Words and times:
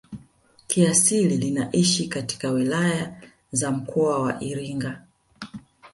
Kiasili 0.67 1.37
linaishi 1.37 2.07
katika 2.07 2.51
wilaya 2.51 3.21
za 3.51 3.71
mkoa 3.71 4.19
wa 4.19 4.43
Iringa 4.43 5.01